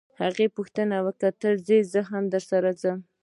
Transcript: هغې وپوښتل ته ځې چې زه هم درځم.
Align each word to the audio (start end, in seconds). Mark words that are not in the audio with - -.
هغې 0.21 0.45
وپوښتل 0.49 0.89
ته 1.41 1.49
ځې 1.67 1.79
چې 1.81 1.87
زه 1.91 2.01
هم 2.11 2.23
درځم. 2.33 2.97